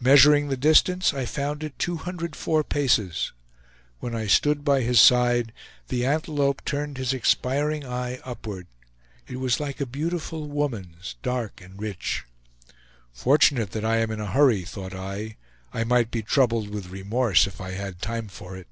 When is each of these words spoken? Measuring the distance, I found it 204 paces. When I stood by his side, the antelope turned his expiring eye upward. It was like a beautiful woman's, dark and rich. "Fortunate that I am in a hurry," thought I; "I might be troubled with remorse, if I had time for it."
Measuring 0.00 0.48
the 0.48 0.56
distance, 0.56 1.14
I 1.14 1.24
found 1.24 1.62
it 1.62 1.78
204 1.78 2.64
paces. 2.64 3.32
When 4.00 4.12
I 4.12 4.26
stood 4.26 4.64
by 4.64 4.80
his 4.80 5.00
side, 5.00 5.52
the 5.86 6.04
antelope 6.04 6.62
turned 6.64 6.98
his 6.98 7.12
expiring 7.14 7.86
eye 7.86 8.18
upward. 8.24 8.66
It 9.28 9.36
was 9.38 9.60
like 9.60 9.80
a 9.80 9.86
beautiful 9.86 10.48
woman's, 10.48 11.14
dark 11.22 11.60
and 11.60 11.80
rich. 11.80 12.24
"Fortunate 13.12 13.70
that 13.70 13.84
I 13.84 13.98
am 13.98 14.10
in 14.10 14.18
a 14.18 14.26
hurry," 14.32 14.64
thought 14.64 14.96
I; 14.96 15.36
"I 15.72 15.84
might 15.84 16.10
be 16.10 16.22
troubled 16.22 16.70
with 16.70 16.90
remorse, 16.90 17.46
if 17.46 17.60
I 17.60 17.70
had 17.70 18.02
time 18.02 18.26
for 18.26 18.56
it." 18.56 18.66